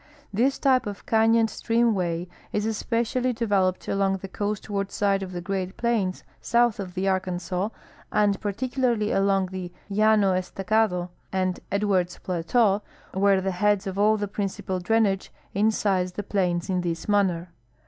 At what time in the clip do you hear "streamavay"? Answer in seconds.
1.49-2.27